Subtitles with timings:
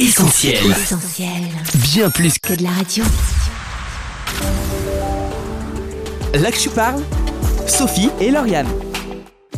[0.00, 0.64] Essentiel.
[0.70, 1.28] Essentiel.
[1.74, 3.04] Bien plus Que de la radio.
[6.32, 7.02] Là que je parle,
[7.66, 8.89] Sophie et Lauriane.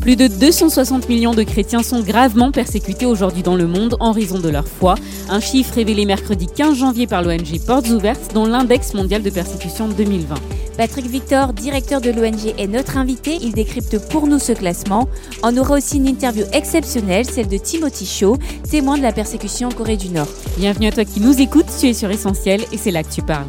[0.02, 4.40] Plus de 260 millions de chrétiens sont gravement persécutés aujourd'hui dans le monde en raison
[4.40, 4.96] de leur foi.
[5.30, 9.86] Un chiffre révélé mercredi 15 janvier par l'ONG Portes Ouvertes dans l'index mondial de persécution
[9.86, 10.34] 2020.
[10.76, 13.38] Patrick Victor, directeur de l'ONG, est notre invité.
[13.40, 15.08] Il décrypte pour nous ce classement.
[15.44, 18.38] On aura aussi une interview exceptionnelle, celle de Timothy Shaw,
[18.68, 20.26] témoin de la persécution en Corée du Nord.
[20.56, 23.22] Bienvenue à toi qui nous écoutes, tu es sur Essentiel et c'est là que tu
[23.22, 23.46] parles.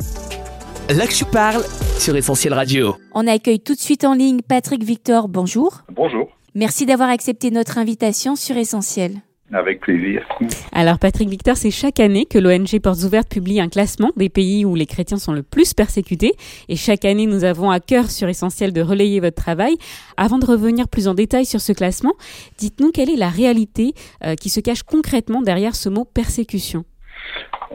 [0.90, 1.64] Là que je parle
[1.98, 2.96] sur Essentiel Radio.
[3.16, 5.30] On accueille tout de suite en ligne Patrick Victor.
[5.30, 5.82] Bonjour.
[5.90, 9.24] Bonjour, Merci d'avoir accepté notre invitation sur Essentiel.
[9.52, 10.24] avec plaisir.
[10.72, 14.64] Alors Patrick Victor, c'est chaque année que l'ONG Portes Ouvertes publie un classement des pays
[14.64, 16.34] où les chrétiens sont le plus persécutés.
[16.70, 19.76] Et chaque année, nous avons à cœur sur Essentiel de relayer votre travail.
[20.16, 22.14] Avant de revenir plus en détail sur ce classement,
[22.60, 23.94] dites-nous quelle est la réalité
[24.24, 26.86] euh, qui se cache concrètement derrière ce mot persécution.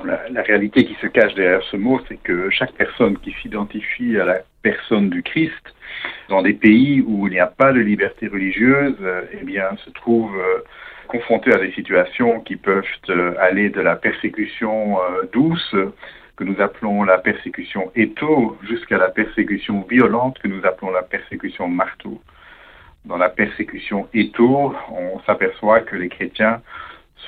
[0.05, 4.25] La, réalité qui se cache derrière ce mot, c'est que chaque personne qui s'identifie à
[4.25, 5.75] la personne du Christ,
[6.28, 9.91] dans des pays où il n'y a pas de liberté religieuse, euh, eh bien, se
[9.91, 10.62] trouve euh,
[11.08, 14.98] confrontée à des situations qui peuvent euh, aller de la persécution
[15.33, 15.75] douce,
[16.36, 21.69] que nous appelons la persécution étau, jusqu'à la persécution violente, que nous appelons la persécution
[21.69, 22.20] marteau.
[23.05, 26.61] Dans la persécution étau, on s'aperçoit que les chrétiens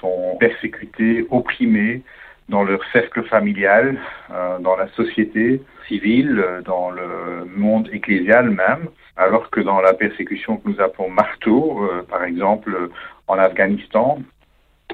[0.00, 2.02] sont persécutés, opprimés
[2.51, 3.98] dans leur cercle familial,
[4.31, 9.95] euh, dans la société civile, euh, dans le monde ecclésial même, alors que dans la
[9.95, 12.91] persécution que nous appelons marteau, euh, par exemple
[13.29, 14.19] en Afghanistan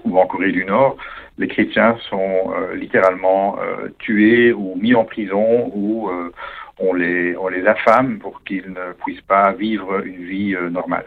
[0.04, 0.98] ou en Corée du Nord,
[1.38, 3.58] les chrétiens sont littéralement
[3.98, 6.10] tués ou mis en prison ou
[6.78, 11.06] on, les, affame pour qu'ils ne puissent pas vivre une vie normale.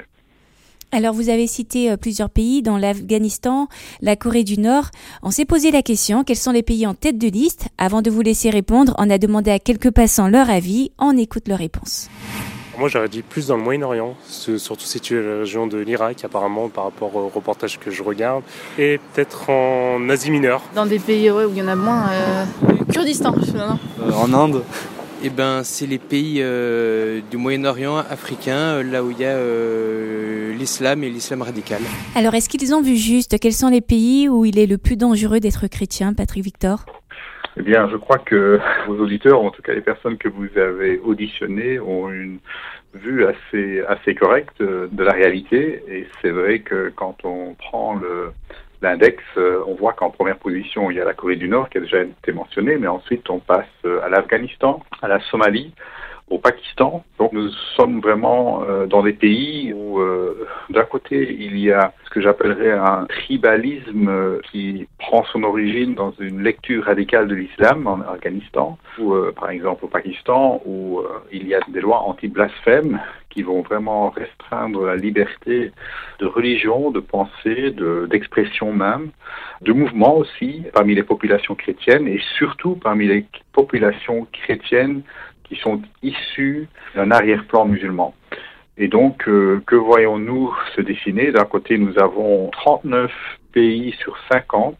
[0.91, 3.67] Alors vous avez cité euh, plusieurs pays, dans l'Afghanistan,
[4.01, 4.85] la Corée du Nord.
[5.21, 7.67] On s'est posé la question, quels sont les pays en tête de liste?
[7.77, 10.91] Avant de vous laisser répondre, on a demandé à quelques passants leur avis.
[10.97, 12.09] On écoute leur réponse.
[12.79, 16.69] Moi, j'aurais dit plus dans le Moyen-Orient, surtout situé dans la région de l'Irak, apparemment,
[16.69, 18.41] par rapport au reportage que je regarde,
[18.77, 20.61] et peut-être en Asie mineure.
[20.73, 22.09] Dans des pays ouais, où il y en a moins.
[22.09, 23.77] Euh, le Kurdistan, finalement.
[24.01, 24.63] Euh, en Inde
[25.21, 29.31] Eh ben, c'est les pays euh, du Moyen-Orient africain, euh, là où il y a
[29.35, 30.28] euh,
[30.59, 31.81] l'islam et l'islam radical.
[32.15, 34.97] Alors est-ce qu'ils ont vu juste Quels sont les pays où il est le plus
[34.97, 36.85] dangereux d'être chrétien, Patrick Victor?
[37.57, 40.99] Eh bien, je crois que vos auditeurs, en tout cas les personnes que vous avez
[40.99, 42.39] auditionnées, ont une
[42.93, 45.83] vue assez, assez correcte euh, de la réalité.
[45.87, 48.31] Et c'est vrai que quand on prend le,
[48.81, 51.77] l'index, euh, on voit qu'en première position, il y a la Corée du Nord qui
[51.77, 55.73] a déjà été mentionnée, mais ensuite on passe euh, à l'Afghanistan, à la Somalie,
[56.29, 57.03] au Pakistan.
[57.17, 61.93] Donc nous sommes vraiment euh, dans des pays où euh, d'un côté il y a
[62.05, 67.35] ce que j'appellerais un tribalisme euh, qui prend son origine dans une lecture radicale de
[67.35, 71.01] l'islam en Afghanistan, ou par exemple au Pakistan où
[71.31, 75.71] il y a des lois anti-blasphème qui vont vraiment restreindre la liberté
[76.19, 79.11] de religion, de pensée, de- d'expression même,
[79.61, 85.03] de mouvement aussi parmi les populations chrétiennes et surtout parmi les populations chrétiennes
[85.49, 88.13] qui sont issus d'un arrière-plan musulman.
[88.77, 91.31] Et donc, euh, que voyons-nous se dessiner?
[91.31, 93.11] D'un côté, nous avons 39
[93.51, 94.77] pays sur 50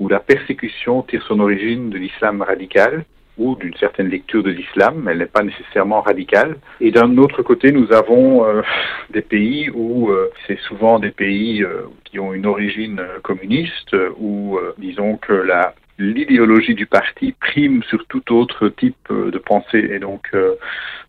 [0.00, 3.04] où la persécution tire son origine de l'islam radical
[3.38, 6.56] ou d'une certaine lecture de l'islam, elle n'est pas nécessairement radicale.
[6.80, 8.62] Et d'un autre côté, nous avons euh,
[9.10, 11.64] des pays où euh, c'est souvent des pays
[12.04, 18.34] qui ont une origine communiste, où disons que la l'idéologie du parti prime sur tout
[18.34, 19.90] autre type euh, de pensée.
[19.92, 20.54] Et donc, euh,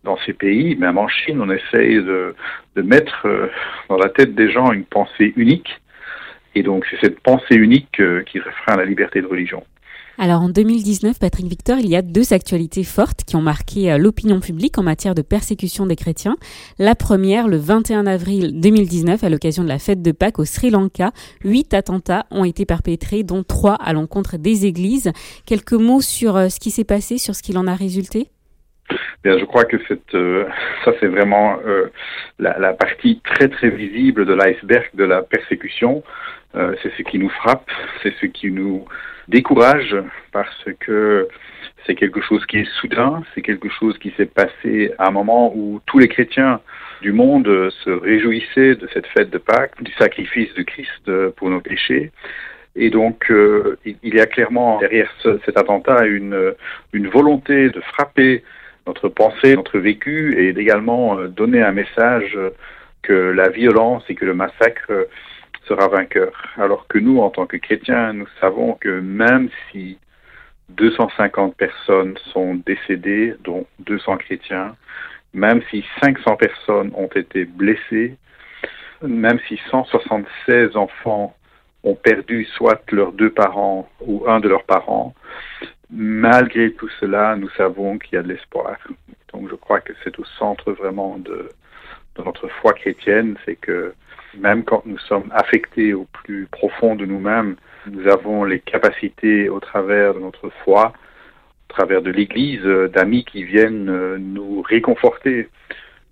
[0.04, 2.34] dans ces pays, même en Chine, on essaye de,
[2.76, 3.48] mettre euh,
[3.88, 5.80] dans la tête des gens une pensée unique.
[6.54, 9.62] Et donc, c'est cette pensée unique qui refrain la liberté de religion.
[10.18, 13.98] Alors en 2019, Patrick Victor, il y a deux actualités fortes qui ont marqué euh,
[13.98, 16.36] l'opinion publique en matière de persécution des chrétiens.
[16.78, 20.70] La première, le 21 avril 2019, à l'occasion de la fête de Pâques au Sri
[20.70, 21.10] Lanka,
[21.44, 25.12] huit attentats ont été perpétrés, dont trois à l'encontre des églises.
[25.44, 28.28] Quelques mots sur euh, ce qui s'est passé, sur ce qu'il en a résulté?
[29.22, 29.76] Bien, je crois que
[30.14, 30.46] euh,
[30.86, 31.56] ça c'est vraiment
[32.38, 36.02] la, partie très très visible de l'iceberg de la persécution.
[36.54, 37.68] C'est ce qui nous frappe,
[38.02, 38.86] c'est ce qui nous
[39.28, 39.96] décourage
[40.32, 41.28] parce que
[41.84, 45.52] c'est quelque chose qui est soudain, c'est quelque chose qui s'est passé à un moment
[45.54, 46.60] où tous les chrétiens
[47.00, 51.60] du monde se réjouissaient de cette fête de Pâques, du sacrifice de Christ pour nos
[51.60, 52.10] péchés.
[52.74, 56.54] Et donc, euh, il y a clairement derrière ce- cet attentat une,
[56.92, 58.42] une volonté de frapper
[58.86, 62.36] notre pensée, notre vécu, et également euh, donner un message
[63.02, 64.90] que la violence et que le massacre
[65.66, 66.32] sera vainqueur.
[66.56, 69.98] Alors que nous, en tant que chrétiens, nous savons que même si
[70.70, 74.76] 250 personnes sont décédées, dont 200 chrétiens,
[75.32, 78.16] même si 500 personnes ont été blessées,
[79.02, 81.36] même si 176 enfants
[81.84, 85.14] ont perdu soit leurs deux parents ou un de leurs parents,
[85.90, 88.76] malgré tout cela, nous savons qu'il y a de l'espoir.
[89.32, 91.50] Donc je crois que c'est au centre vraiment de,
[92.16, 93.94] de notre foi chrétienne, c'est que
[94.38, 97.56] même quand nous sommes affectés au plus profond de nous-mêmes,
[97.90, 100.92] nous avons les capacités au travers de notre foi,
[101.68, 105.48] au travers de l'Église, d'amis qui viennent euh, nous réconforter,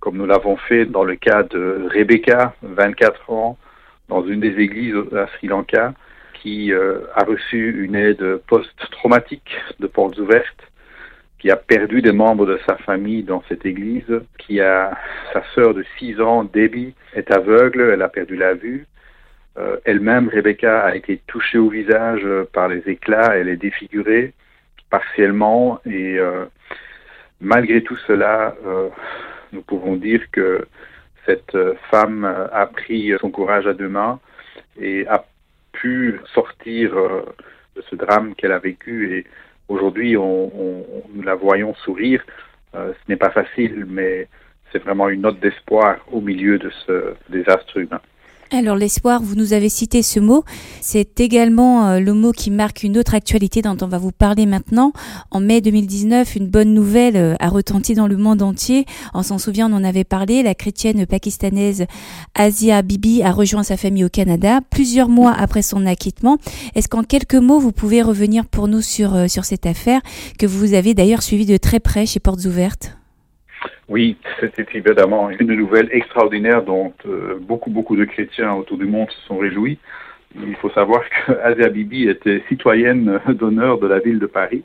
[0.00, 3.58] comme nous l'avons fait dans le cas de Rebecca, 24 ans,
[4.08, 5.94] dans une des églises à Sri Lanka,
[6.34, 10.70] qui euh, a reçu une aide post-traumatique de portes ouvertes
[11.38, 14.96] qui a perdu des membres de sa famille dans cette église, qui a
[15.32, 18.86] sa sœur de 6 ans, Debbie, est aveugle, elle a perdu la vue.
[19.58, 24.32] Euh, elle-même, Rebecca, a été touchée au visage par les éclats, elle est défigurée
[24.90, 26.44] partiellement et euh,
[27.40, 28.88] malgré tout cela, euh,
[29.52, 30.66] nous pouvons dire que
[31.26, 31.56] cette
[31.90, 34.20] femme a pris son courage à deux mains
[34.78, 35.24] et a
[35.72, 39.24] pu sortir de ce drame qu'elle a vécu et
[39.68, 40.84] Aujourd'hui, on, on,
[41.14, 42.22] nous la voyons sourire.
[42.74, 44.28] Euh, ce n'est pas facile, mais
[44.70, 48.00] c'est vraiment une note d'espoir au milieu de ce désastre humain.
[48.50, 50.44] Alors l'espoir, vous nous avez cité ce mot,
[50.80, 54.46] c'est également euh, le mot qui marque une autre actualité dont on va vous parler
[54.46, 54.92] maintenant.
[55.30, 58.84] En mai 2019, une bonne nouvelle euh, a retenti dans le monde entier.
[59.14, 61.86] On s'en souvient, on en avait parlé, la chrétienne pakistanaise
[62.34, 66.38] Asia Bibi a rejoint sa famille au Canada plusieurs mois après son acquittement.
[66.74, 70.00] Est-ce qu'en quelques mots, vous pouvez revenir pour nous sur, euh, sur cette affaire
[70.38, 72.96] que vous avez d'ailleurs suivie de très près chez Portes Ouvertes?
[73.88, 79.10] Oui, c'était évidemment une nouvelle extraordinaire dont euh, beaucoup, beaucoup de chrétiens autour du monde
[79.10, 79.78] se sont réjouis.
[80.36, 84.64] Il faut savoir que Asia Bibi était citoyenne d'honneur de la ville de Paris.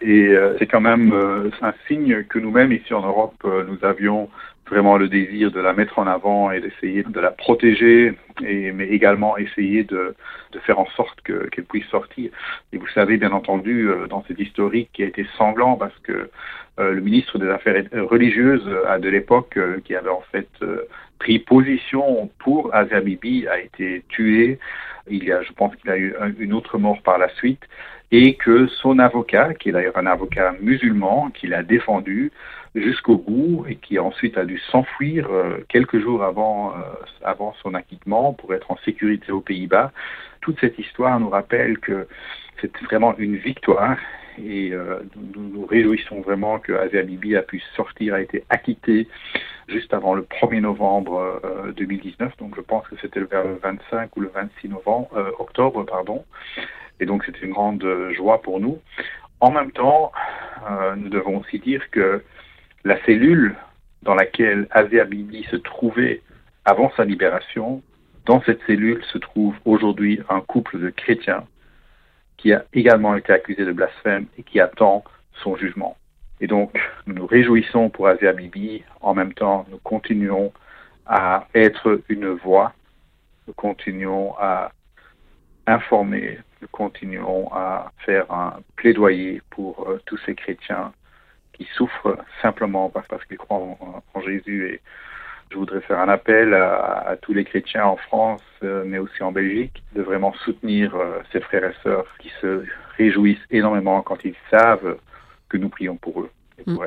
[0.00, 4.28] Et euh, c'est quand même euh, un signe que nous-mêmes, ici en Europe, nous avions
[4.68, 8.14] vraiment le désir de la mettre en avant et d'essayer de la protéger,
[8.44, 10.16] et, mais également essayer de,
[10.50, 12.30] de faire en sorte qu'elle puisse sortir.
[12.72, 16.30] Et vous savez, bien entendu, dans cette historique qui a été sanglant parce que euh,
[16.78, 20.86] le ministre des Affaires religieuses à de l'époque, euh, qui avait en fait euh,
[21.18, 24.58] pris position pour Asia a été tué.
[25.08, 27.62] Il y a, je pense qu'il a eu une autre mort par la suite,
[28.10, 32.32] et que son avocat, qui est d'ailleurs un avocat musulman, qui l'a défendu
[32.74, 35.28] jusqu'au bout et qui ensuite a dû s'enfuir
[35.68, 36.74] quelques jours avant,
[37.24, 39.92] avant son acquittement pour être en sécurité aux Pays-Bas.
[40.40, 42.06] Toute cette histoire nous rappelle que
[42.60, 43.96] c'est vraiment une victoire
[44.38, 45.00] et euh,
[45.34, 49.08] nous nous réjouissons vraiment que Asia Bibi a pu sortir, a été acquitté
[49.68, 51.40] juste avant le 1er novembre
[51.76, 52.28] 2019.
[52.28, 55.84] Euh, donc je pense que c'était vers le 25 ou le 26 novembre, euh, octobre,
[55.84, 56.24] pardon.
[57.00, 58.78] Et donc c'était une grande joie pour nous.
[59.40, 60.12] En même temps,
[60.96, 62.22] nous devons aussi dire que
[62.84, 63.54] la cellule
[64.02, 64.66] dans laquelle
[65.10, 66.22] Bibi se trouvait
[66.64, 67.82] avant sa libération,
[68.24, 71.44] dans cette cellule se trouve aujourd'hui un couple de chrétiens
[72.46, 75.02] qui a également été accusé de blasphème et qui attend
[75.42, 75.96] son jugement.
[76.40, 78.84] Et donc, nous nous réjouissons pour Asia Bibi.
[79.00, 80.52] En même temps, nous continuons
[81.06, 82.72] à être une voix.
[83.48, 84.70] Nous continuons à
[85.66, 86.38] informer.
[86.62, 90.92] Nous continuons à faire un plaidoyer pour euh, tous ces chrétiens
[91.52, 94.80] qui souffrent simplement parce, qu'ils croient en, en Jésus et
[95.50, 99.32] je voudrais faire un appel à, tous les chrétiens en France, euh, mais aussi en
[99.32, 102.64] Belgique, de vraiment soutenir euh, ces frères et sœurs qui se
[102.96, 104.96] réjouissent énormément quand ils savent
[105.48, 106.30] que nous prions pour eux.
[106.66, 106.78] Mm.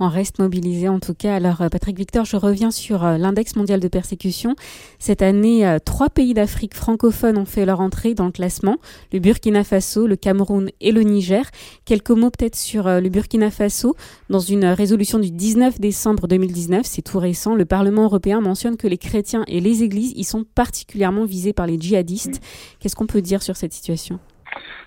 [0.00, 1.34] On reste mobilisé en tout cas.
[1.34, 4.56] Alors euh, Patrick Victor, je reviens sur euh, l'index mondial de persécution.
[4.98, 8.76] Cette année, euh, trois pays d'Afrique francophone ont fait leur entrée dans le classement.
[9.12, 11.50] Le Burkina Faso, le Cameroun et le Niger.
[11.84, 13.96] Quelques mots peut-être sur le Burkina Faso.
[14.30, 18.86] Dans une résolution du 19 décembre 2019, c'est tout récent, le Parlement européen mentionne que
[18.86, 22.36] les chrétiens et les églises y sont particulièrement visés par les djihadistes.
[22.36, 22.76] Mm.
[22.80, 24.18] Qu'est-ce qu'on peut dire sur cette situation?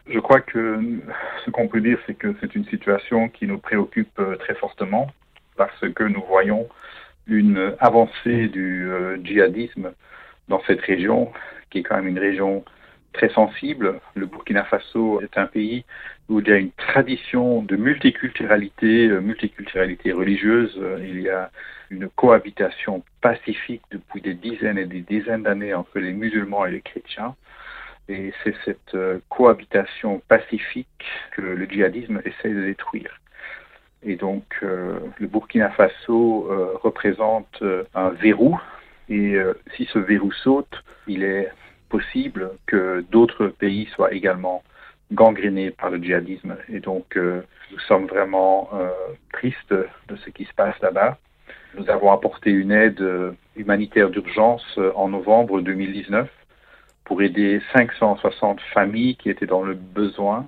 [0.07, 0.79] Je crois que
[1.45, 5.07] ce qu'on peut dire, c'est que c'est une situation qui nous préoccupe euh, très fortement
[5.57, 6.67] parce que nous voyons
[7.27, 9.93] une avancée du euh, djihadisme
[10.47, 11.31] dans cette région,
[11.69, 12.63] qui est quand même une région
[13.13, 13.99] très sensible.
[14.13, 15.85] Le Burkina Faso est un pays
[16.29, 20.79] où il y a une tradition de multiculturalité, euh, multiculturalité religieuse.
[20.99, 21.49] Il y a
[21.89, 26.81] une cohabitation pacifique depuis des dizaines et des dizaines d'années entre les musulmans et les
[26.81, 27.35] chrétiens.
[28.07, 30.87] Et c'est cette euh, cohabitation pacifique
[31.31, 33.19] que le djihadisme essaie de détruire.
[34.03, 37.63] Et donc euh, le Burkina Faso euh, représente
[37.95, 38.59] un verrou.
[39.07, 39.37] Et
[39.75, 41.51] si ce verrou saute, il est
[41.89, 44.63] possible que d'autres pays soient également
[45.11, 46.57] gangrénés par le djihadisme.
[46.69, 48.67] Et donc, nous sommes vraiment
[49.31, 49.75] tristes
[50.07, 51.19] de ce qui se passe là-bas.
[51.77, 53.05] Nous avons apporté une aide
[53.55, 56.27] humanitaire d'urgence en novembre 2019
[57.05, 60.47] pour aider 560 familles qui étaient dans le besoin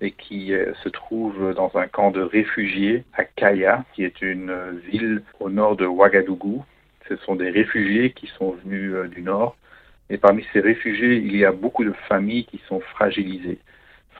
[0.00, 5.22] et qui se trouvent dans un camp de réfugiés à Kaya, qui est une ville
[5.40, 6.64] au nord de Ouagadougou.
[7.06, 9.56] Ce sont des réfugiés qui sont venus du nord.
[10.08, 13.58] Et parmi ces réfugiés, il y a beaucoup de familles qui sont fragilisées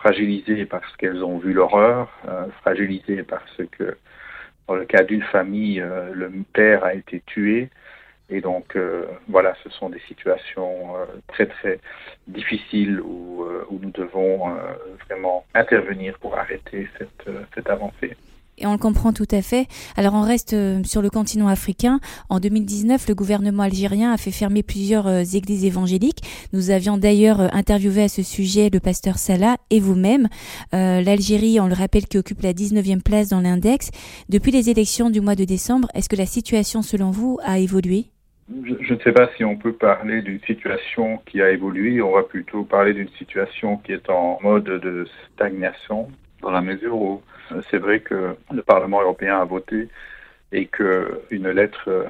[0.00, 3.96] fragilisées parce qu'elles ont vu l'horreur, euh, fragilisées parce que
[4.66, 7.68] dans le cas d'une famille, euh, le père a été tué.
[8.30, 10.94] Et donc, euh, voilà, ce sont des situations
[11.28, 11.80] très, très
[12.28, 14.54] difficiles où, où nous devons
[15.08, 18.16] vraiment intervenir pour arrêter cette, avancée
[18.60, 19.66] et on le comprend tout à fait.
[19.96, 21.99] Alors on reste euh, sur le continent africain.
[22.28, 26.22] En 2019, le gouvernement algérien a fait fermer plusieurs euh, églises évangéliques.
[26.52, 30.28] Nous avions d'ailleurs euh, interviewé à ce sujet le pasteur Salah et vous-même.
[30.72, 33.90] L'Algérie, on le rappelle, qui occupe la 19e place dans l'index.
[34.28, 38.06] Depuis les élections du mois de décembre, est-ce que la situation, selon vous, a évolué?
[38.64, 42.02] Je, ne sais pas si on peut parler d'une situation qui a évolué.
[42.02, 46.09] On va plutôt parler d'une situation qui est en mode de stagnation,
[46.42, 47.23] dans la mesure où
[47.71, 49.88] c'est vrai que le Parlement européen a voté
[50.52, 52.04] et qu'une lettre euh,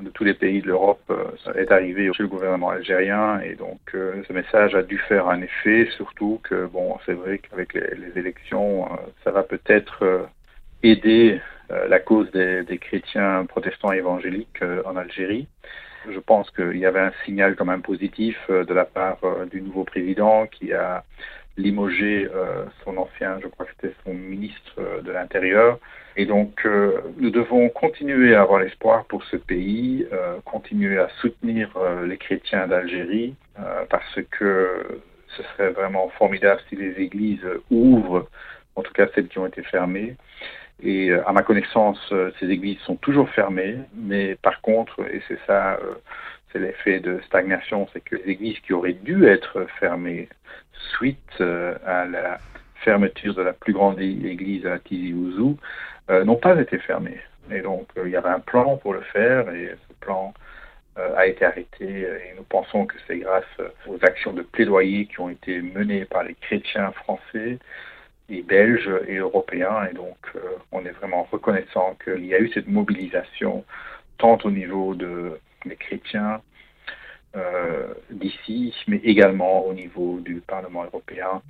[0.00, 3.80] de tous les pays de l'Europe euh, est arrivée chez le gouvernement algérien et donc
[3.94, 8.12] euh, ce message a dû faire un effet, surtout que bon, c'est vrai qu'avec les,
[8.16, 8.88] élections,
[9.22, 10.28] ça va peut-être
[10.82, 15.46] aider la cause des, des, chrétiens protestants évangéliques en Algérie.
[16.10, 19.18] Je pense qu'il y avait un signal quand même positif de la part
[19.50, 21.04] du nouveau président qui a
[21.58, 25.78] limogé euh, son ancien, je crois que c'était son ministre euh, de l'Intérieur.
[26.16, 30.06] Et donc, euh, nous devons continuer à avoir l'espoir pour ce pays,
[30.44, 31.70] continuer à soutenir
[32.04, 33.36] les chrétiens d'Algérie,
[33.88, 35.00] parce que
[35.36, 38.28] ce serait vraiment formidable si les églises ouvrent,
[38.74, 40.16] en tout cas celles qui ont été fermées.
[40.82, 41.98] Et à ma connaissance,
[42.38, 45.78] ces églises sont toujours fermées, mais par contre, et c'est ça,
[46.52, 50.28] c'est l'effet de stagnation, c'est que les églises qui auraient dû être fermées
[50.96, 52.38] suite euh, à la
[52.76, 55.58] fermeture de la plus grande église à Tizi Ouzou
[56.10, 57.20] euh, n'ont pas été fermées.
[57.50, 60.32] Et donc, euh, il y avait un plan pour le faire et ce plan
[61.16, 63.44] a été arrêté et nous pensons que c'est grâce
[63.86, 67.60] aux actions de plaidoyer qui ont été menées par les chrétiens français
[68.28, 69.86] et belges et européens.
[69.90, 70.16] Et donc,
[70.72, 73.64] on est vraiment reconnaissant qu'il y a eu cette mobilisation
[74.18, 76.40] tant au niveau de, des chrétiens
[77.36, 81.42] euh, d'ici, mais également au niveau du Parlement européen,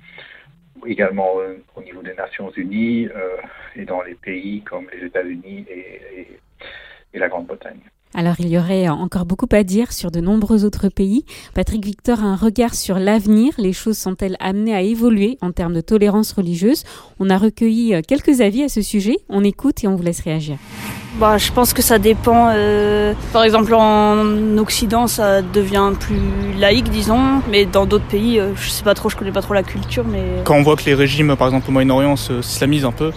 [0.85, 1.35] également
[1.75, 3.37] au niveau des Nations Unies euh,
[3.75, 7.81] et dans les pays comme les États-Unis et la Grande-Bretagne.
[8.15, 11.25] Alors il y aurait encore beaucoup à dire sur de nombreux autres pays.
[11.53, 13.53] Patrick Victor a un regard sur l'avenir.
[13.57, 16.83] Les choses sont-elles amenées à évoluer en termes de tolérance religieuse?
[17.19, 19.17] On a recueilli euh, quelques avis à ce sujet.
[19.29, 20.57] On écoute et on vous laisse réagir.
[21.19, 22.51] Bah, je pense que ça dépend.
[22.53, 26.19] Euh, par exemple, en Occident, ça devient plus
[26.57, 29.53] laïque, disons, mais dans d'autres pays, euh, je sais pas trop, je connais pas trop
[29.53, 30.23] la culture, mais.
[30.45, 33.11] Quand on voit que les régimes, par exemple au Moyen-Orient, s'islamisent un peu,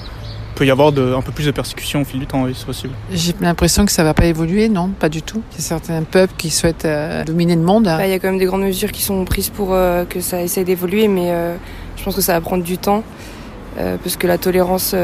[0.55, 2.67] peut y avoir de, un peu plus de persécution au fil du temps, oui, c'est
[2.67, 2.95] possible.
[3.11, 5.43] J'ai l'impression que ça va pas évoluer, non, pas du tout.
[5.53, 7.85] Il y a certains peuples qui souhaitent euh, dominer le monde.
[7.85, 10.21] Bah, il y a quand même des grandes mesures qui sont prises pour euh, que
[10.21, 11.57] ça essaie d'évoluer, mais euh,
[11.97, 13.03] je pense que ça va prendre du temps,
[13.77, 14.95] parce que la tolérance,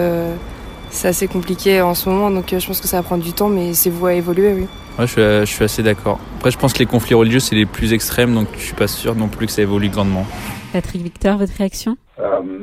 [0.91, 3.49] c'est assez compliqué en ce moment, donc je pense que ça va prendre du temps,
[3.49, 4.67] mais c'est vous à évoluer, oui.
[4.99, 6.19] Ouais, je suis, je suis assez d'accord.
[6.37, 8.89] Après, je pense que les conflits religieux, c'est les plus extrêmes, donc je suis pas
[8.89, 10.27] sûr non plus que ça évolue grandement.
[10.73, 11.97] Patrick Victor, votre réaction?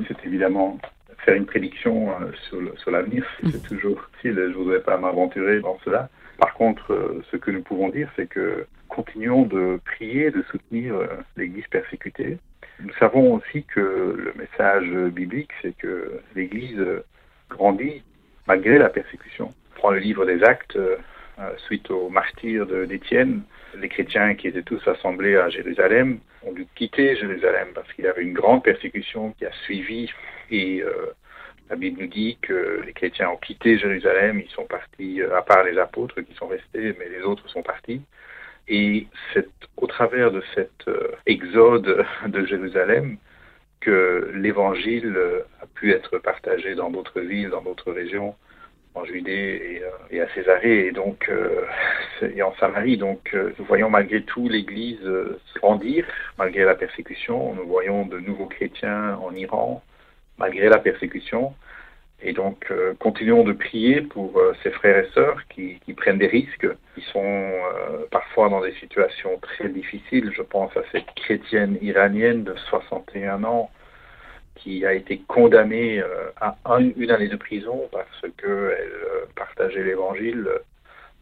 [0.08, 0.78] C'est évidemment
[1.26, 2.32] faire une prédiction euh,
[2.78, 3.50] sur, l'avenir, mm.
[3.52, 4.36] c'est toujours difficile.
[4.36, 6.10] Je ne voudrais pas m'aventurer dans cela.
[6.38, 10.96] Par contre, euh, ce que nous pouvons dire, c'est que continuons de prier, de soutenir
[10.96, 12.38] euh, l'Église persécutée.
[12.80, 16.82] Nous savons aussi que le message biblique, c'est que l'Église
[17.50, 18.04] grandit
[18.48, 19.54] malgré la persécution.
[19.72, 20.78] On prend le livre des Actes,
[21.58, 23.44] suite au martyr d'Étienne,
[23.80, 28.08] les chrétiens qui étaient tous assemblés à Jérusalem ont dû quitter Jérusalem parce qu'il y
[28.08, 30.10] avait une grande persécution qui a suivi.
[30.52, 31.14] Et euh,
[31.70, 35.42] la Bible nous dit que les chrétiens ont quitté Jérusalem, ils sont partis, euh, à
[35.42, 38.02] part les apôtres qui sont restés, mais les autres sont partis.
[38.68, 43.18] Et c'est au travers de cet euh, exode de Jérusalem
[43.80, 45.16] que l'évangile
[45.62, 48.36] a pu être partagé dans d'autres villes, dans d'autres régions,
[48.96, 51.30] en Judée et, à Césarée et donc
[52.22, 52.98] et en Samarie.
[52.98, 55.02] Donc nous voyons malgré tout l'Église
[55.56, 56.06] grandir
[56.38, 57.54] malgré la persécution.
[57.54, 59.84] Nous voyons de nouveaux chrétiens en Iran,
[60.38, 61.54] malgré la persécution.
[62.22, 66.28] Et donc, euh, continuons de prier pour euh, ces frères et sœurs qui, prennent des
[66.28, 70.32] risques, qui sont euh, parfois dans des situations très difficiles.
[70.34, 73.70] Je pense à cette chrétienne iranienne de 61 ans
[74.56, 76.02] qui a été condamnée
[76.42, 80.50] à une année de prison parce qu'elle partageait l'évangile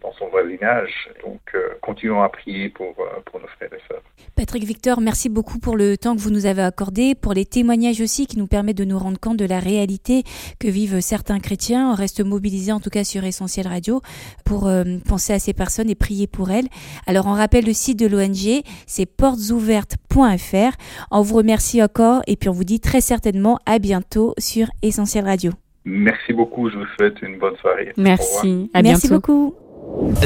[0.04, 1.10] dans son voisinage.
[1.26, 4.02] Donc, euh, continuons à prier pour, euh, pour nos frères et sœurs.
[4.36, 8.02] Patrick Victor, merci beaucoup pour le temps que vous nous avez accordé, pour les témoignages
[8.02, 10.24] aussi qui nous permettent de nous rendre compte de la réalité
[10.60, 11.92] que vivent certains chrétiens.
[11.92, 14.02] On reste mobilisés, en tout cas sur Essentiel Radio,
[14.46, 16.68] pour euh, penser à ces personnes et prier pour elles.
[17.08, 20.78] Alors, on rappelle le site de l'ONG, c'est portesouvertes.fr.
[21.12, 25.26] On vous remercie encore et puis on vous dit très certainement à bientôt sur Essentiel
[25.26, 25.52] Radio.
[25.86, 27.92] Merci beaucoup, je vous souhaite une bonne soirée.
[27.98, 29.54] Merci, à Merci beaucoup.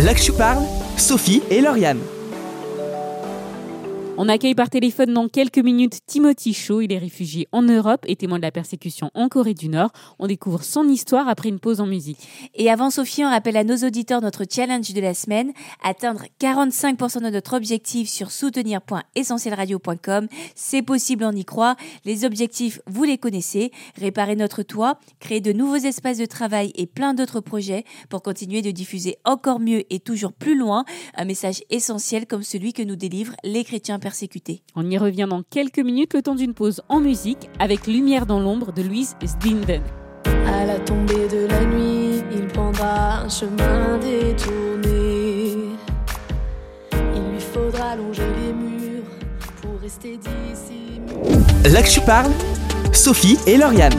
[0.03, 0.63] Là parle,
[0.97, 1.99] Sophie et Lauriane.
[4.19, 6.81] On accueille par téléphone dans quelques minutes Timothy Shaw.
[6.81, 9.91] Il est réfugié en Europe et témoin de la persécution en Corée du Nord.
[10.17, 12.17] On découvre son histoire après une pause en musique.
[12.55, 15.51] Et avant Sophie, on rappelle à nos auditeurs notre challenge de la semaine.
[15.83, 20.27] Atteindre 45% de notre objectif sur soutenir.essentielradio.com.
[20.55, 21.75] C'est possible, on y croit.
[22.03, 23.71] Les objectifs, vous les connaissez.
[23.99, 28.63] Réparer notre toit, créer de nouveaux espaces de travail et plein d'autres projets pour continuer
[28.63, 32.95] de diffuser encore mieux et toujours plus loin un message essentiel comme celui que nous
[32.95, 33.99] délivrent les chrétiens
[34.75, 38.39] on y revient dans quelques minutes, le temps d'une pause en musique avec Lumière dans
[38.39, 39.81] l'ombre de Louise Sdinden.
[40.45, 45.75] À la tombée de la nuit, il prendra un chemin détourné.
[46.93, 49.03] Il lui faudra longer les murs
[49.61, 51.01] pour rester d'ici.
[51.71, 52.31] Là que je parle,
[52.93, 53.93] Sophie et Lauriane.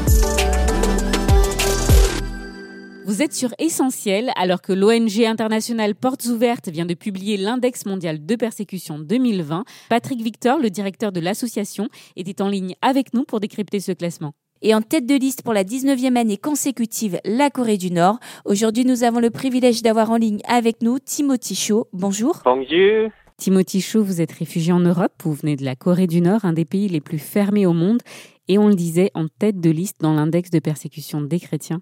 [3.08, 8.26] Vous êtes sur Essentiel alors que l'ONG internationale Portes Ouvertes vient de publier l'index mondial
[8.26, 9.64] de persécution 2020.
[9.88, 14.34] Patrick Victor, le directeur de l'association, était en ligne avec nous pour décrypter ce classement.
[14.60, 18.18] Et en tête de liste pour la 19e année consécutive, la Corée du Nord.
[18.44, 21.88] Aujourd'hui, nous avons le privilège d'avoir en ligne avec nous Timothy Cho.
[21.94, 22.42] Bonjour.
[22.44, 23.08] Bonjour.
[23.38, 26.52] Timothy Cho, vous êtes réfugié en Europe, vous venez de la Corée du Nord, un
[26.52, 28.02] des pays les plus fermés au monde,
[28.48, 31.80] et on le disait en tête de liste dans l'index de persécution des chrétiens.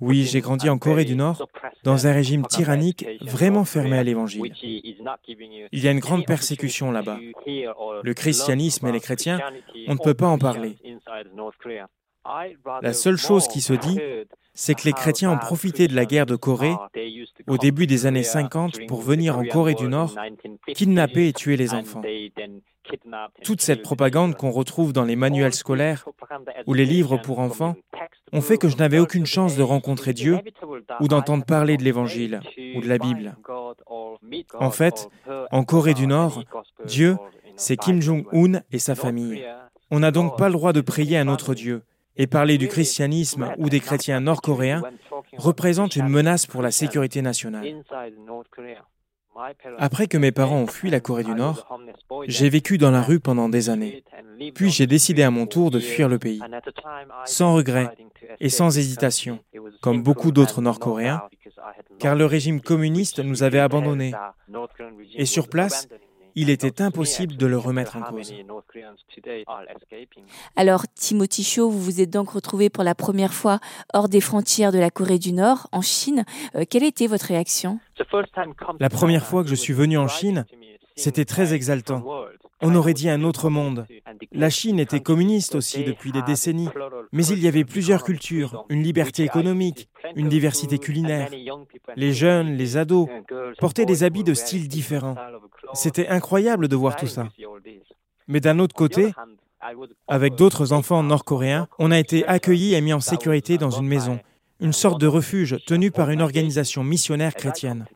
[0.00, 1.48] Oui, j'ai grandi en Corée du Nord,
[1.84, 4.52] dans un régime tyrannique vraiment fermé à l'Évangile.
[4.62, 7.18] Il y a une grande persécution là-bas.
[7.46, 9.40] Le christianisme et les chrétiens,
[9.86, 10.76] on ne peut pas en parler.
[12.82, 13.98] La seule chose qui se dit,
[14.54, 16.74] c'est que les chrétiens ont profité de la guerre de Corée
[17.46, 20.14] au début des années 50 pour venir en Corée du Nord,
[20.74, 22.02] kidnapper et tuer les enfants.
[23.44, 26.08] Toute cette propagande qu'on retrouve dans les manuels scolaires
[26.66, 27.76] ou les livres pour enfants
[28.32, 30.38] ont fait que je n'avais aucune chance de rencontrer Dieu
[31.00, 32.40] ou d'entendre parler de l'Évangile
[32.76, 33.36] ou de la Bible.
[34.58, 35.08] En fait,
[35.50, 36.42] en Corée du Nord,
[36.84, 37.16] Dieu,
[37.56, 39.44] c'est Kim Jong-un et sa famille.
[39.90, 41.82] On n'a donc pas le droit de prier un autre Dieu.
[42.20, 44.82] Et parler du christianisme ou des chrétiens nord-coréens
[45.36, 47.84] représente une menace pour la sécurité nationale.
[49.78, 51.78] Après que mes parents ont fui la Corée du Nord,
[52.26, 54.04] j'ai vécu dans la rue pendant des années.
[54.54, 56.40] Puis j'ai décidé à mon tour de fuir le pays,
[57.24, 57.88] sans regret
[58.40, 59.38] et sans hésitation,
[59.80, 61.22] comme beaucoup d'autres Nord-Coréens,
[61.98, 64.12] car le régime communiste nous avait abandonnés.
[65.14, 65.88] Et sur place,
[66.38, 68.32] il était impossible de le remettre en cause.
[70.54, 73.58] Alors, Timothy Cho, vous vous êtes donc retrouvé pour la première fois
[73.92, 76.24] hors des frontières de la Corée du Nord, en Chine.
[76.54, 77.80] Euh, quelle était votre réaction?
[78.78, 80.46] La première fois que je suis venu en Chine,
[80.94, 82.04] c'était très exaltant.
[82.60, 83.86] On aurait dit un autre monde.
[84.32, 86.68] La Chine était communiste aussi depuis des décennies,
[87.12, 91.30] mais il y avait plusieurs cultures, une liberté économique, une diversité culinaire.
[91.96, 93.08] Les jeunes, les ados
[93.58, 95.16] portaient des habits de styles différents.
[95.74, 97.28] C'était incroyable de voir tout ça.
[98.26, 99.12] Mais d'un autre côté,
[100.08, 104.18] avec d'autres enfants nord-coréens, on a été accueillis et mis en sécurité dans une maison,
[104.60, 107.86] une sorte de refuge tenu par une organisation missionnaire chrétienne.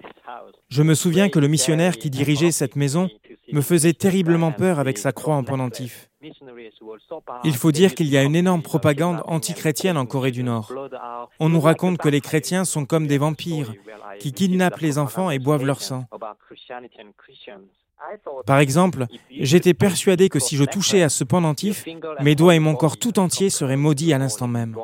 [0.68, 3.11] Je me souviens que le missionnaire qui dirigeait cette maison
[3.53, 6.09] me faisait terriblement peur avec sa croix en pendentif.
[7.45, 10.73] Il faut dire qu'il y a une énorme propagande anti-chrétienne en Corée du Nord.
[11.41, 13.75] On nous raconte que les chrétiens sont comme des vampires,
[14.19, 16.07] qui kidnappent les enfants et boivent leur sang.
[18.47, 21.85] Par exemple, j'étais persuadé que si je touchais à ce pendentif,
[22.21, 24.77] mes doigts et mon corps tout entier seraient maudits à l'instant même.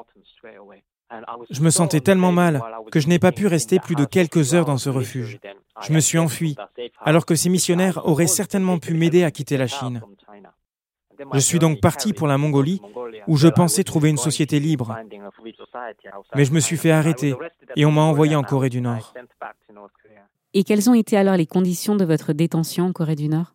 [1.50, 4.64] Je me sentais tellement mal que je n'ai pas pu rester plus de quelques heures
[4.64, 5.38] dans ce refuge.
[5.82, 6.56] Je me suis enfui,
[7.00, 10.02] alors que ces missionnaires auraient certainement pu m'aider à quitter la Chine.
[11.32, 12.80] Je suis donc parti pour la Mongolie,
[13.26, 14.96] où je pensais trouver une société libre.
[16.34, 17.34] Mais je me suis fait arrêter
[17.76, 19.14] et on m'a envoyé en Corée du Nord.
[20.54, 23.54] Et quelles ont été alors les conditions de votre détention en Corée du Nord?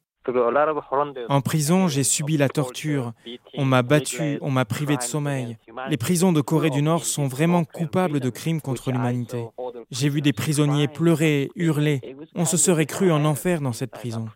[1.29, 3.13] En prison, j'ai subi la torture.
[3.55, 5.57] On m'a battu, on m'a privé de sommeil.
[5.89, 9.45] Les prisons de Corée du Nord sont vraiment coupables de crimes contre l'humanité.
[9.91, 12.15] J'ai vu des prisonniers pleurer, hurler.
[12.35, 14.27] On se serait cru en enfer dans cette prison.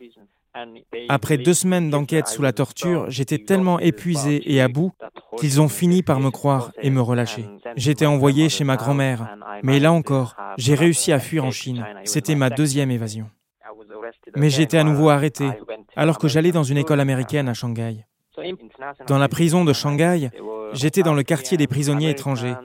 [1.10, 4.92] Après deux semaines d'enquête sous la torture, j'étais tellement épuisé et à bout
[5.38, 7.46] qu'ils ont fini par me croire et me relâcher.
[7.76, 11.86] J'étais envoyé chez ma grand-mère, mais là encore, j'ai réussi à fuir en Chine.
[12.06, 13.30] C'était ma deuxième évasion.
[14.36, 15.50] Mais été à nouveau arrêté
[15.96, 18.06] alors que j'allais dans une école américaine à Shanghai.
[19.08, 20.30] Dans la prison de Shanghai,
[20.74, 22.56] j'étais dans le quartier des prisonniers étrangers.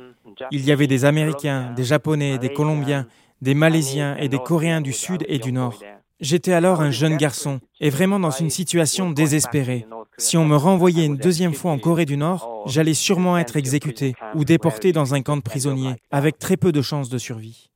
[0.50, 3.06] Il y avait des Américains, des Japonais, des Colombiens,
[3.40, 5.80] des Malaisiens et des Coréens du Sud et du Nord.
[6.22, 9.86] J'étais alors un jeune garçon et vraiment dans une situation désespérée.
[10.18, 14.14] Si on me renvoyait une deuxième fois en Corée du Nord, j'allais sûrement être exécuté
[14.36, 17.70] ou déporté dans un camp de prisonniers, avec très peu de chances de survie.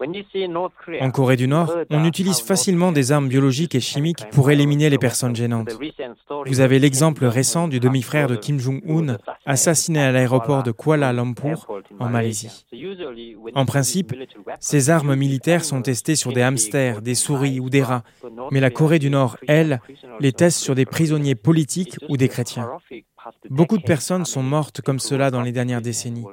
[1.01, 4.99] En Corée du Nord, on utilise facilement des armes biologiques et chimiques pour éliminer les
[4.99, 5.77] personnes gênantes.
[6.47, 11.67] Vous avez l'exemple récent du demi-frère de Kim Jong-un, assassiné à l'aéroport de Kuala Lumpur,
[11.99, 12.65] en Malaisie.
[13.55, 14.15] En principe,
[14.61, 18.05] ces armes militaires sont testées sur des hamsters, des souris ou des rats,
[18.51, 19.81] mais la Corée du Nord, elle,
[20.21, 22.69] les teste sur des prisonniers politiques ou des chrétiens.
[23.51, 26.25] Beaucoup de personnes sont mortes comme cela dans les dernières décennies.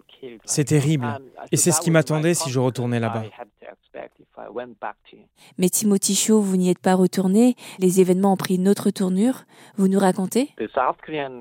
[0.46, 1.20] C'est terrible,
[1.52, 3.24] et c'est ce qui m'attendait si je retournais là-bas.
[5.58, 9.44] Mais Timothy Shaw, vous n'y êtes pas retourné, les événements ont pris une autre tournure.
[9.78, 10.50] Vous nous racontez?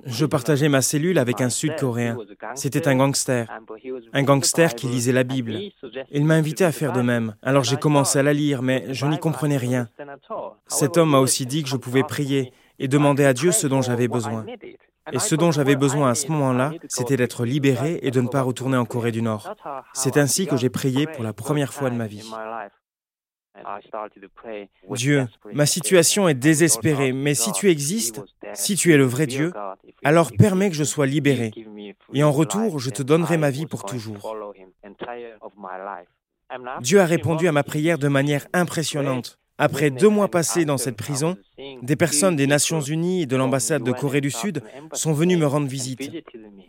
[0.05, 2.17] Je partageais ma cellule avec un Sud-Coréen.
[2.55, 3.49] C'était un gangster.
[4.13, 5.59] Un gangster qui lisait la Bible.
[6.11, 7.35] Il m'a invité à faire de même.
[7.43, 9.89] Alors j'ai commencé à la lire, mais je n'y comprenais rien.
[10.67, 13.83] Cet homme m'a aussi dit que je pouvais prier et demander à Dieu ce dont
[13.83, 14.45] j'avais besoin.
[15.13, 18.43] Et ce dont j'avais besoin à ce moment-là, c'était d'être libéré et de ne pas
[18.43, 19.53] retourner en Corée du Nord.
[19.95, 22.31] C'est ainsi que j'ai prié pour la première fois de ma vie.
[24.91, 28.23] Dieu, ma situation est désespérée, mais si tu existes,
[28.55, 29.53] si tu es le vrai Dieu,
[30.05, 31.53] alors permets que je sois libéré.
[32.15, 34.35] Et en retour, je te donnerai ma vie pour toujours.
[36.81, 39.39] Dieu a répondu à ma prière de manière impressionnante.
[39.63, 41.37] Après deux mois passés dans cette prison,
[41.83, 44.61] des personnes des Nations Unies et de l'ambassade de Corée du Sud
[44.93, 46.11] sont venues me rendre visite.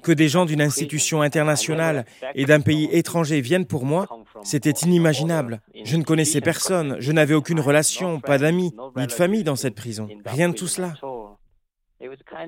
[0.03, 4.07] Que des gens d'une institution internationale et d'un pays étranger viennent pour moi,
[4.43, 5.61] c'était inimaginable.
[5.83, 9.73] Je ne connaissais personne, je n'avais aucune relation, pas d'amis, ni de famille dans cette
[9.73, 10.07] prison.
[10.25, 10.93] Rien de tout cela.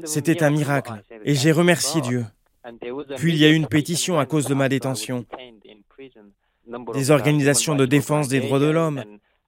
[0.03, 2.23] C'était un miracle, et j'ai remercié Dieu.
[3.17, 5.25] Puis il y a eu une pétition à cause de ma détention.
[6.93, 9.03] Des organisations de défense des droits de l'homme,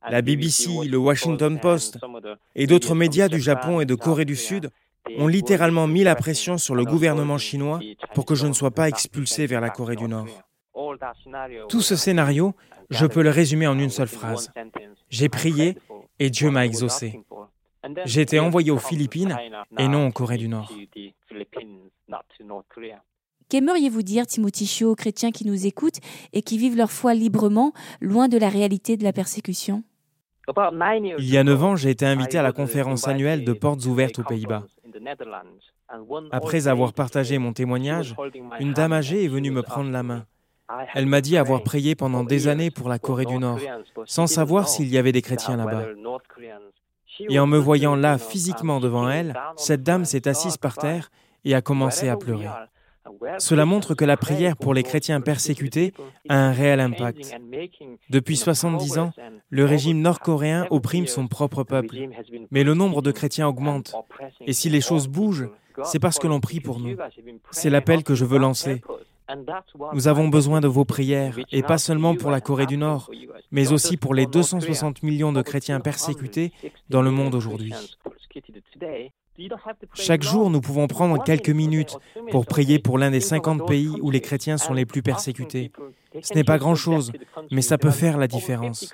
[0.09, 1.99] la BBC, le Washington Post
[2.55, 4.69] et d'autres médias du Japon et de Corée du Sud
[5.17, 7.79] ont littéralement mis la pression sur le gouvernement chinois
[8.13, 10.27] pour que je ne sois pas expulsé vers la Corée du Nord.
[11.69, 12.53] Tout ce scénario,
[12.89, 14.51] je peux le résumer en une seule phrase.
[15.09, 15.77] J'ai prié
[16.19, 17.19] et Dieu m'a exaucé.
[18.05, 19.37] J'ai été envoyé aux Philippines
[19.77, 20.71] et non en Corée du Nord.
[23.49, 25.99] Qu'aimeriez-vous dire, Timothy Chio, aux chrétiens qui nous écoutent
[26.33, 29.83] et qui vivent leur foi librement, loin de la réalité de la persécution?
[31.19, 34.19] Il y a neuf ans, j'ai été invité à la conférence annuelle de Portes ouvertes
[34.19, 34.63] aux Pays-Bas.
[36.31, 38.15] Après avoir partagé mon témoignage,
[38.59, 40.25] une dame âgée est venue me prendre la main.
[40.93, 43.59] Elle m'a dit avoir prié pendant des années pour la Corée du Nord,
[44.05, 45.85] sans savoir s'il y avait des chrétiens là-bas.
[47.29, 51.09] Et en me voyant là physiquement devant elle, cette dame s'est assise par terre
[51.45, 52.49] et a commencé à pleurer.
[53.39, 55.93] Cela montre que la prière pour les chrétiens persécutés
[56.29, 57.35] a un réel impact.
[58.09, 59.11] Depuis 70 ans,
[59.49, 61.95] le régime nord-coréen opprime son propre peuple,
[62.51, 63.93] mais le nombre de chrétiens augmente.
[64.45, 65.49] Et si les choses bougent,
[65.83, 66.95] c'est parce que l'on prie pour nous.
[67.51, 68.81] C'est l'appel que je veux lancer.
[69.93, 73.11] Nous avons besoin de vos prières, et pas seulement pour la Corée du Nord,
[73.51, 76.51] mais aussi pour les 260 millions de chrétiens persécutés
[76.89, 77.73] dans le monde aujourd'hui.
[79.93, 81.97] Chaque jour, nous pouvons prendre quelques minutes
[82.31, 85.71] pour prier pour l'un des 50 pays où les chrétiens sont les plus persécutés.
[86.21, 87.11] Ce n'est pas grand-chose,
[87.51, 88.93] mais ça peut faire la différence.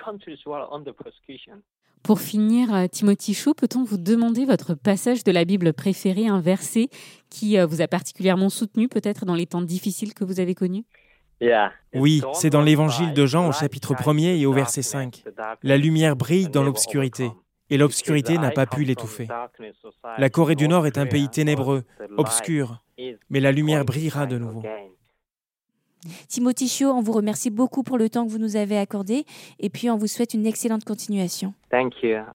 [2.04, 6.42] Pour finir, euh, Timothy Chou, peut-on vous demander votre passage de la Bible préféré, un
[6.42, 6.90] verset
[7.30, 10.84] qui euh, vous a particulièrement soutenu peut-être dans les temps difficiles que vous avez connus?
[11.94, 15.24] Oui, c'est dans l'évangile de Jean au chapitre 1er et au verset 5.
[15.62, 17.32] La lumière brille dans l'obscurité
[17.74, 19.28] et l'obscurité n'a pas pu l'étouffer.
[20.20, 21.84] La Corée du Nord est un pays ténébreux,
[22.18, 22.84] obscur,
[23.32, 24.62] mais la lumière brillera de nouveau.
[26.28, 29.26] Timothy Chio, on vous remercie beaucoup pour le temps que vous nous avez accordé
[29.60, 31.56] et puis on vous souhaite une excellente continuation.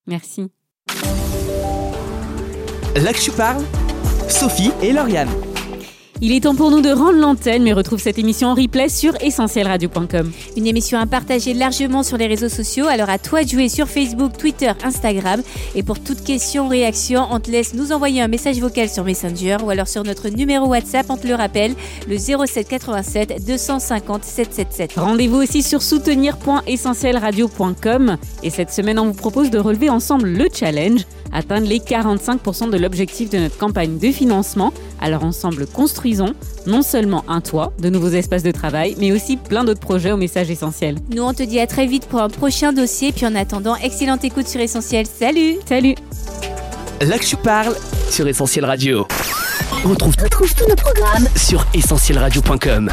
[0.06, 0.50] Merci.
[2.96, 3.62] Là que je parle,
[4.28, 5.28] Sophie et Lauriane.
[6.20, 9.14] Il est temps pour nous de rendre l'antenne, mais retrouve cette émission en replay sur
[9.22, 10.32] essentielradio.com.
[10.56, 13.86] Une émission à partager largement sur les réseaux sociaux, alors à toi de jouer sur
[13.86, 15.40] Facebook, Twitter, Instagram.
[15.76, 19.58] Et pour toute question, réaction, on te laisse nous envoyer un message vocal sur Messenger
[19.64, 21.76] ou alors sur notre numéro WhatsApp, on te le rappelle,
[22.08, 24.94] le 07 87 250 777.
[24.96, 28.16] Rendez-vous aussi sur soutenir.essentielradio.com.
[28.42, 32.76] Et cette semaine, on vous propose de relever ensemble le challenge atteindre les 45% de
[32.78, 34.72] l'objectif de notre campagne de financement.
[35.00, 36.34] Alors ensemble, construisons
[36.66, 40.16] non seulement un toit, de nouveaux espaces de travail, mais aussi plein d'autres projets au
[40.16, 40.96] message essentiel.
[41.14, 43.12] Nous, on te dit à très vite pour un prochain dossier.
[43.12, 45.06] Puis en attendant, excellente écoute sur Essentiel.
[45.06, 45.94] Salut Salut
[47.00, 47.74] Là que je parle
[48.10, 49.06] sur Essentiel Radio.
[49.84, 52.90] On retrouve, tous nos programmes sur essentielradio.com.